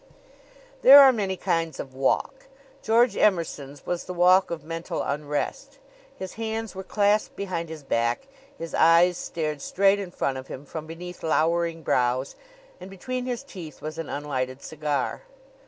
There 0.81 0.99
are 0.99 1.13
many 1.13 1.37
kinds 1.37 1.79
of 1.79 1.93
walk. 1.93 2.47
George 2.81 3.15
Emerson's 3.15 3.85
was 3.85 4.05
the 4.05 4.15
walk 4.15 4.49
of 4.49 4.63
mental 4.63 5.03
unrest. 5.03 5.77
His 6.17 6.33
hands 6.41 6.73
were 6.73 6.81
clasped 6.83 7.35
behind 7.35 7.69
his 7.69 7.83
back, 7.83 8.27
his 8.57 8.73
eyes 8.73 9.15
stared 9.19 9.61
straight 9.61 9.99
in 9.99 10.09
front 10.09 10.39
of 10.39 10.47
him 10.47 10.65
from 10.65 10.87
beneath 10.87 11.21
lowering 11.21 11.83
brows, 11.83 12.35
and 12.79 12.89
between 12.89 13.27
his 13.27 13.43
teeth 13.43 13.79
was 13.79 13.99
an 13.99 14.09
unlighted 14.09 14.63
cigar. 14.63 15.21